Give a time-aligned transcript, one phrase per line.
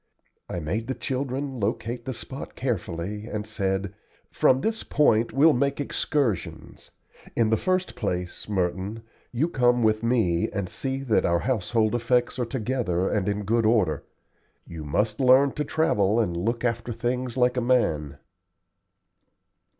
[0.49, 3.93] I made the children locate the spot carefully, and said:
[4.31, 6.89] "From this point we'll make excursions.
[7.35, 11.93] In the first place, Merton, you come with me and see that all our household
[11.93, 14.03] effects are together and in good order.
[14.65, 18.17] You must learn to travel and look after things like a man."